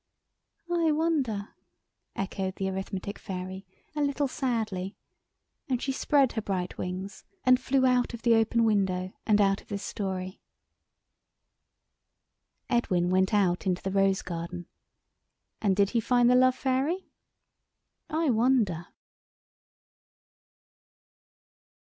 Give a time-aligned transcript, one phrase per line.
[0.73, 1.49] "I wonder!"
[2.15, 4.97] echoed the Arithmetic Fairy, a little sadly,
[5.69, 9.61] and she spread her bright wings and flew out of the open window and out
[9.61, 10.41] of this story.
[12.67, 14.65] Edwin went out into the rose garden.
[15.61, 17.11] And did he find the Love Fairy?
[18.09, 18.87] I wonder!